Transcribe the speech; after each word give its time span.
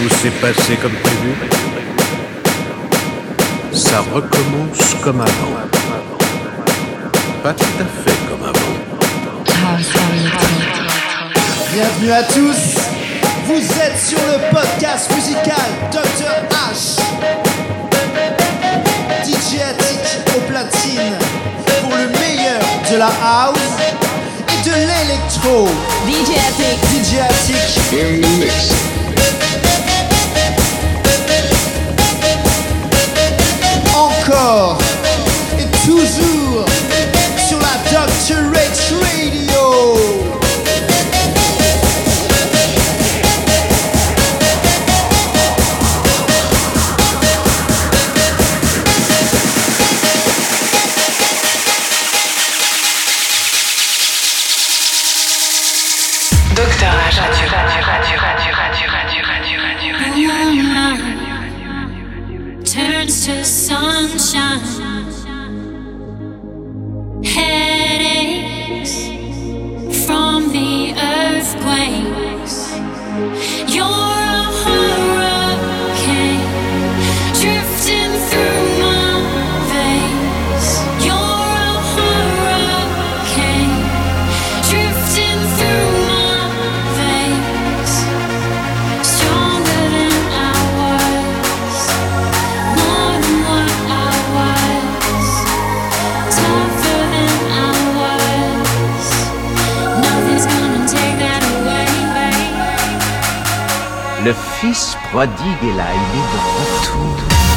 Tout 0.00 0.08
s'est 0.16 0.30
passé 0.30 0.76
comme 0.76 0.92
prévu. 0.92 1.34
Ça 3.74 4.02
recommence 4.14 4.94
comme 5.02 5.20
avant. 5.20 5.56
Pas 7.42 7.52
tout 7.52 7.64
à 7.78 7.84
fait 7.84 8.16
comme 8.30 8.42
avant. 8.42 8.74
Bienvenue 11.74 12.12
à 12.12 12.22
tous. 12.22 12.80
Vous 13.44 13.60
êtes 13.60 13.98
sur 13.98 14.18
le 14.20 14.38
podcast 14.50 15.10
musical 15.14 15.68
Dr 15.92 16.48
H. 16.50 16.98
DJ 19.26 19.60
Attic 19.60 20.34
au 20.34 20.40
platine 20.50 21.18
pour 21.82 21.94
le 21.94 22.08
meilleur 22.18 22.60
de 22.90 22.96
la 22.96 23.10
house 23.22 23.58
et 24.48 24.66
de 24.66 24.74
l'électro. 24.74 25.68
DJ 26.06 26.38
Attic. 26.48 26.78
DJ 26.88 27.18
Attic 27.18 27.92
in 27.92 28.22
the 28.22 28.38
mix. 28.38 29.09
Encore 34.40 34.78
et 35.58 35.66
toujours 35.86 36.69
fils 104.60 104.94
prodigue 105.10 105.62
est 105.62 105.76
là, 105.76 105.86
il 105.94 106.18
est 106.18 106.28
de 106.32 106.40
retour. 106.58 107.49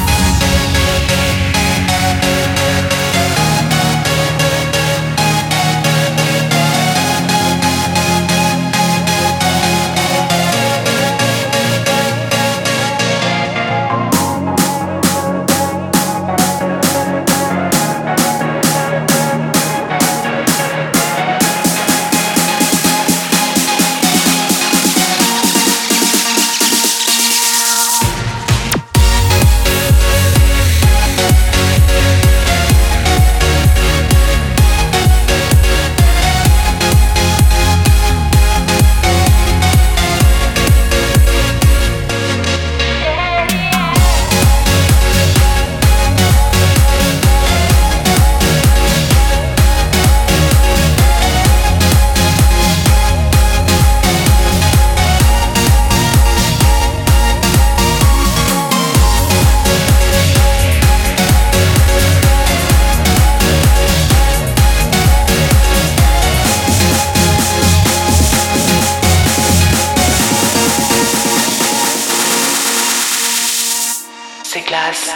C'est 74.53 74.61
classe. 74.61 75.09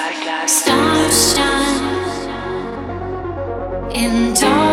Stars 0.48 1.36
shine 1.36 1.86
in 3.94 4.34
dark 4.34 4.67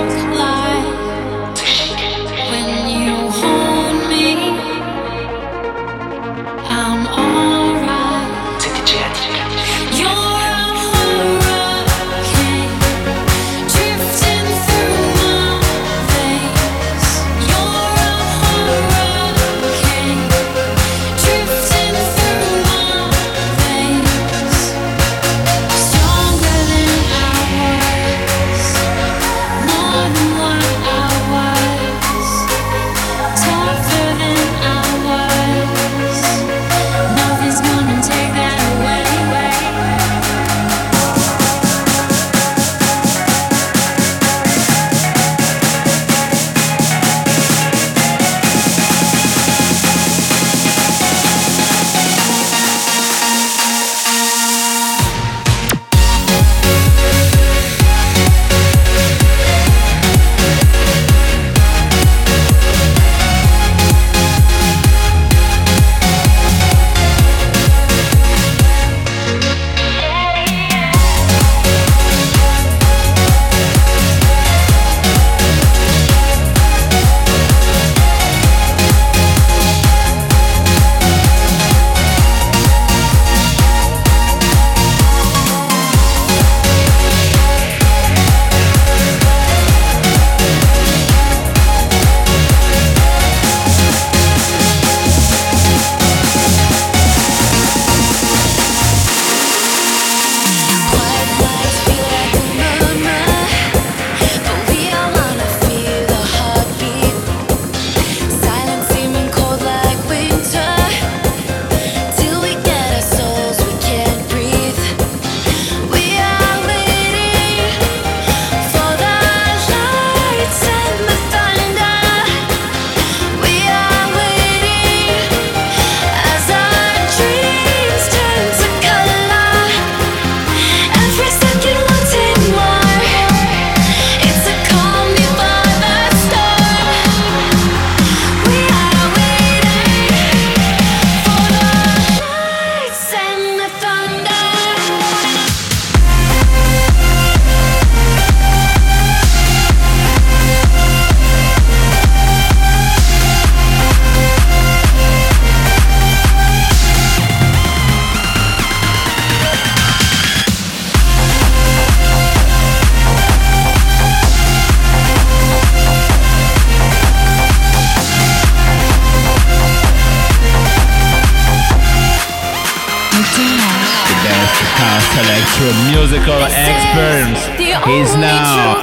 is 178.01 178.17
now 178.17 178.75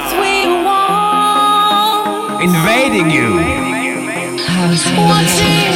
invading 2.40 3.10
you. 3.10 3.30
Watching 4.96 5.74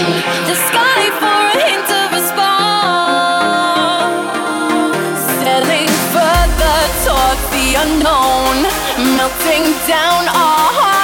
the 0.49 0.57
sky 0.69 1.03
for 1.21 1.39
a 1.53 1.59
hint 1.69 1.89
of 2.03 2.09
a 2.17 2.23
spark. 2.31 4.11
Sailing 5.39 5.93
further 6.15 6.79
towards 7.05 7.45
the 7.55 7.67
unknown. 7.85 8.57
Melting 9.17 9.67
down 9.87 10.23
our 10.29 10.69
hearts 10.79 10.96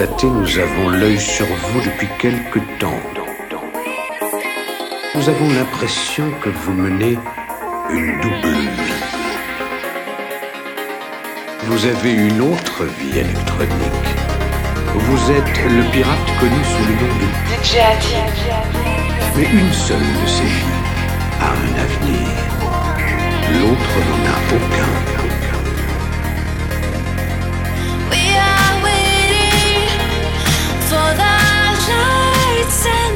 nous 0.00 0.58
avons 0.58 0.88
l'œil 0.88 1.20
sur 1.20 1.44
vous 1.44 1.80
depuis 1.80 2.08
quelque 2.18 2.58
temps. 2.78 3.00
Nous 5.14 5.28
avons 5.28 5.48
l'impression 5.50 6.30
que 6.42 6.48
vous 6.48 6.72
menez 6.72 7.18
une 7.90 8.20
double 8.20 8.56
vie. 8.56 9.02
Vous 11.64 11.84
avez 11.84 12.12
une 12.12 12.40
autre 12.40 12.84
vie 12.98 13.18
électronique. 13.18 14.08
Vous 14.94 15.30
êtes 15.30 15.64
le 15.64 15.82
pirate 15.90 16.30
connu 16.40 16.64
sous 16.64 16.84
le 16.88 16.94
nom 16.94 17.12
de... 17.20 17.26
Mais 19.36 19.44
une 19.44 19.72
seule 19.72 19.98
de 19.98 20.26
ces 20.26 20.44
vies 20.44 20.82
a 21.40 21.50
un 21.50 21.74
avenir. 21.86 22.28
L'autre 23.60 23.94
n'en 24.08 24.22
a 24.26 24.36
aucun. 24.56 25.21
Lights 31.88 32.86
and 32.86 33.11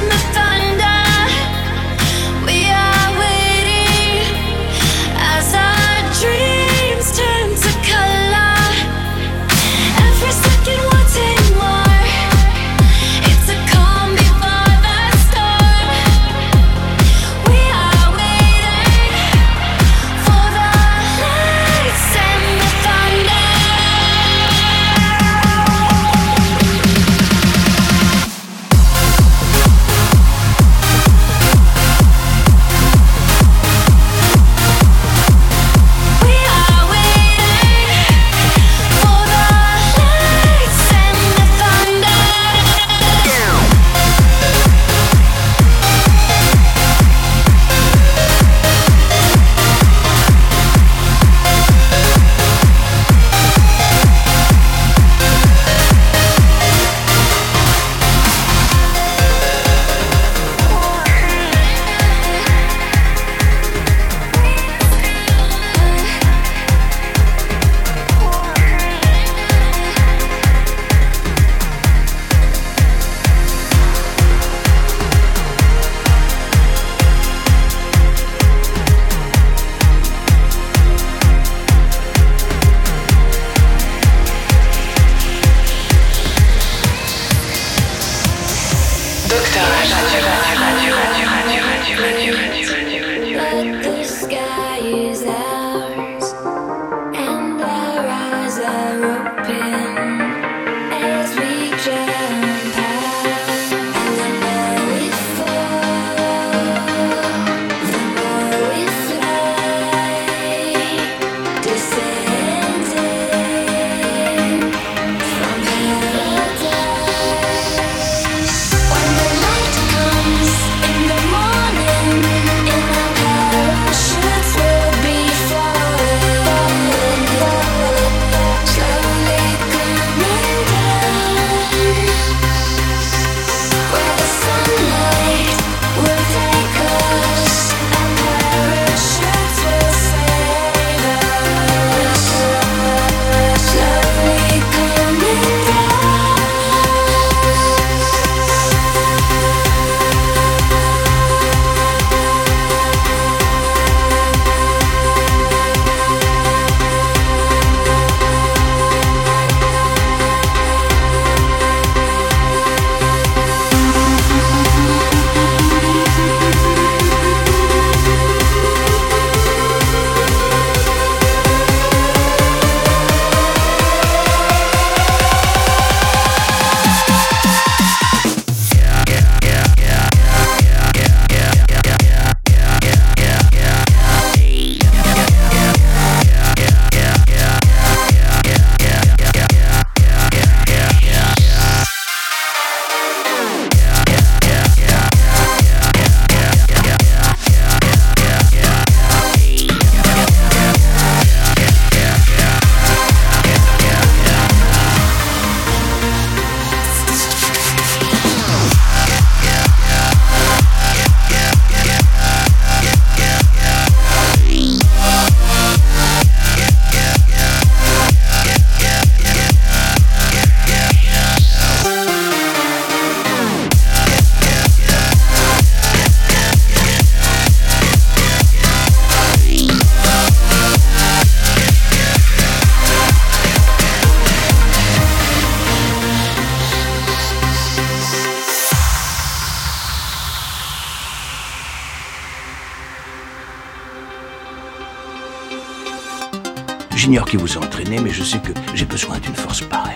J'ignore 247.07 247.27
qui 247.27 247.37
vous 247.37 247.57
a 247.57 247.61
entraîné, 247.61 248.01
mais 248.01 248.11
je 248.11 248.25
sais 248.25 248.41
que 248.41 248.51
j'ai 248.75 248.85
besoin 248.85 249.21
d'une 249.21 249.37
force 249.37 249.61
pareille. 249.61 249.95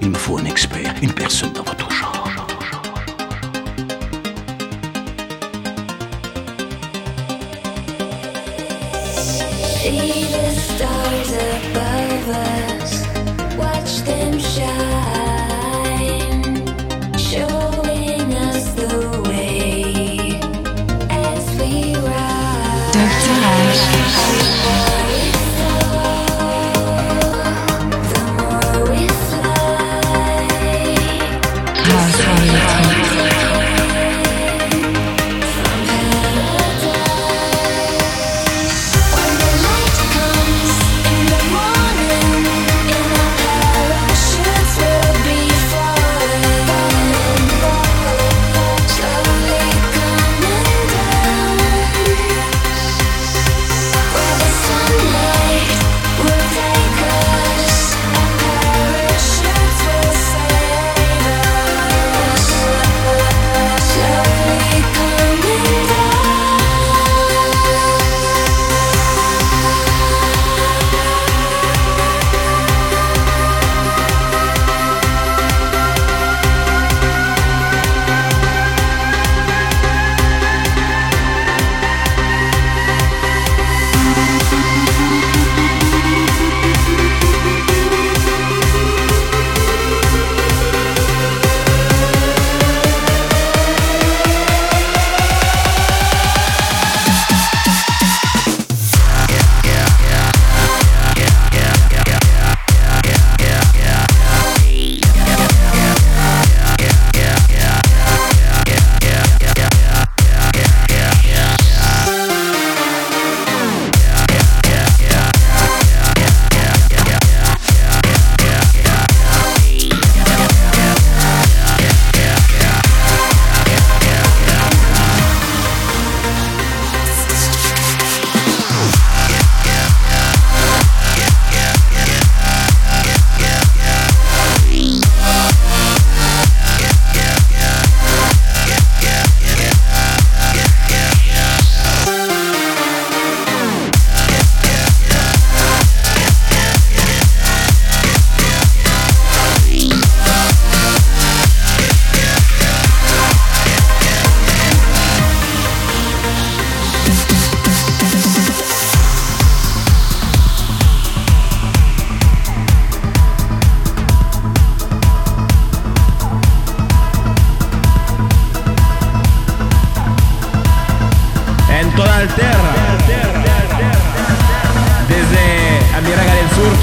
Il 0.00 0.10
me 0.10 0.14
faut 0.14 0.38
un 0.38 0.44
expert, 0.44 0.94
une 1.02 1.12
personne 1.12 1.52
dans 1.52 1.64
votre 1.64 1.90
genre. 1.90 2.28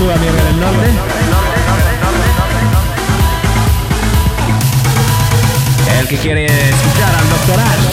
Sur, 0.06 0.14
tú 0.14 0.20
del 0.20 0.60
Norte. 0.60 0.90
El 6.00 6.08
que 6.08 6.18
quiere 6.18 6.46
escuchar 6.46 7.16
al 7.16 7.30
doctor 7.30 7.60
Ash. 7.60 7.86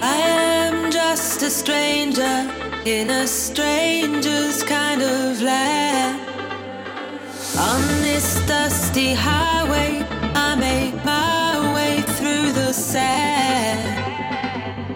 I 0.00 0.16
am 0.16 0.90
just 0.90 1.42
a 1.42 1.50
stranger 1.50 2.50
in 2.86 3.10
a 3.10 3.26
stranger's 3.26 4.62
kind 4.62 5.02
of 5.02 5.42
land. 5.42 6.20
On 7.58 7.82
this 8.02 8.40
dusty 8.46 9.12
highway, 9.12 10.06
make 10.58 10.94
my 11.04 11.72
way 11.74 12.00
through 12.02 12.52
the 12.52 12.72
sand. 12.72 13.80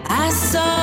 I 0.07 0.29
saw 0.29 0.82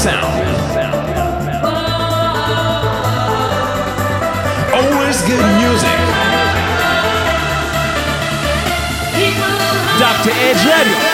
sound. 0.00 0.32
Always 4.72 5.20
good 5.28 5.44
music. 5.60 5.98
Dr. 9.98 10.30
Edge 10.30 10.64
Radio. 10.64 11.09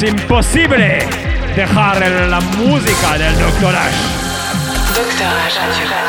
Es 0.00 0.04
imposible 0.04 1.00
dejar 1.56 2.08
la 2.28 2.38
música 2.38 3.18
del 3.18 3.36
Dr. 3.36 3.74
Ash. 3.74 3.96
Doctor 4.94 5.26
Ash. 5.26 6.07